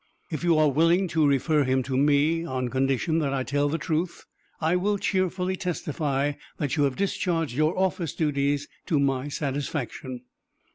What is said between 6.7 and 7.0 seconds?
you have